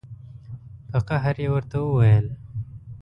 په 0.91 0.99
قهر 1.07 1.35
یې 1.43 1.47
ورته 1.51 1.77
وویل. 1.81 2.25